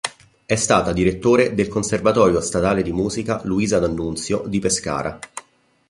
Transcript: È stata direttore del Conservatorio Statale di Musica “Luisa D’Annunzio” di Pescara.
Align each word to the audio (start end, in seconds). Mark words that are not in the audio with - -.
È 0.47 0.55
stata 0.55 0.93
direttore 0.93 1.53
del 1.53 1.67
Conservatorio 1.67 2.41
Statale 2.41 2.81
di 2.81 2.91
Musica 2.91 3.39
“Luisa 3.43 3.77
D’Annunzio” 3.77 4.43
di 4.47 4.57
Pescara. 4.57 5.19